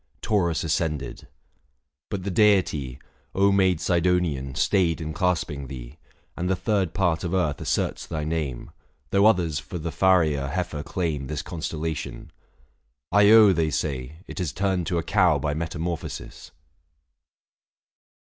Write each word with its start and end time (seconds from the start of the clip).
Taurus 0.23 0.63
ascended; 0.63 1.27
but 2.09 2.23
the 2.23 2.31
deity, 2.31 2.97
maid 3.35 3.79
Sidonian, 3.79 4.55
stayed 4.55 4.97
enclasping 4.99 5.67
thee; 5.67 5.89
700 6.33 6.33
And 6.37 6.49
the 6.49 6.55
third 6.55 6.95
part 6.95 7.23
of 7.23 7.35
earth 7.35 7.61
asserts 7.61 8.07
thy 8.07 8.23
name. 8.23 8.71
Though 9.11 9.27
others 9.27 9.59
for 9.59 9.77
the 9.77 9.91
Pharian 9.91 10.49
heifer 10.49 10.81
claim 10.81 11.27
This 11.27 11.43
constellation; 11.43 12.31
Io, 13.11 13.53
they 13.53 13.69
say, 13.69 14.23
it 14.25 14.39
is 14.39 14.51
Turned 14.53 14.87
to 14.87 14.97
a 14.97 15.03
cow 15.03 15.37
by 15.37 15.53
metamorphosis. 15.53 16.49